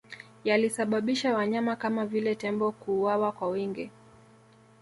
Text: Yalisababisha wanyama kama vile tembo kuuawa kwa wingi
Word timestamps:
Yalisababisha 0.43 1.33
wanyama 1.33 1.75
kama 1.75 2.05
vile 2.05 2.35
tembo 2.35 2.71
kuuawa 2.71 3.31
kwa 3.31 3.47
wingi 3.47 3.91